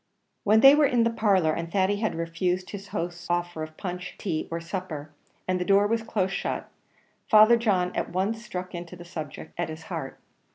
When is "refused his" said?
2.15-2.87